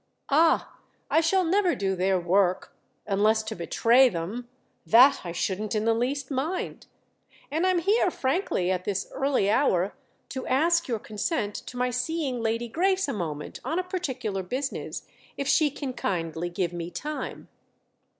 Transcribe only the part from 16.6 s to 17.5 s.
me time."